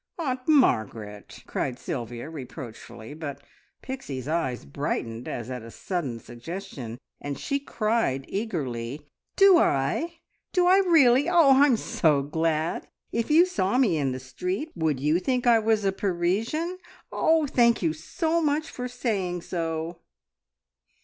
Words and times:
"Aunt 0.17 0.47
Margaret!" 0.47 1.43
cried 1.45 1.77
Sylvia 1.77 2.27
reproachfully, 2.27 3.13
but 3.13 3.39
Pixie's 3.83 4.27
eyes 4.27 4.65
brightened 4.65 5.27
as 5.27 5.51
at 5.51 5.61
a 5.61 5.69
sudden 5.69 6.19
suggestion, 6.19 6.97
and 7.19 7.37
she 7.37 7.59
cried 7.59 8.25
eagerly 8.27 9.05
"Do 9.35 9.59
I? 9.59 10.21
Do 10.53 10.65
I 10.65 10.79
really? 10.79 11.29
Oh, 11.29 11.51
I'm 11.55 11.77
so 11.77 12.23
glad! 12.23 12.87
If 13.11 13.29
you 13.29 13.45
saw 13.45 13.77
me 13.77 13.95
in 13.97 14.11
the 14.11 14.19
street, 14.19 14.71
would 14.73 14.99
you 14.99 15.19
think 15.19 15.45
I 15.45 15.59
was 15.59 15.85
a 15.85 15.91
Parisian? 15.91 16.79
Oh, 17.11 17.45
thank 17.45 17.83
you 17.83 17.93
so 17.93 18.41
much 18.41 18.71
for 18.71 18.87
saying 18.87 19.43
so!" 19.43 19.99